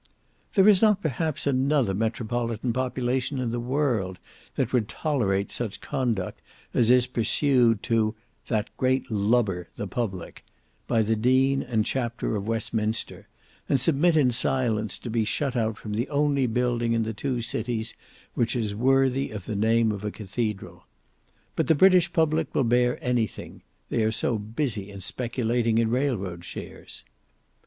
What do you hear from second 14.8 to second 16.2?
to be shut out from the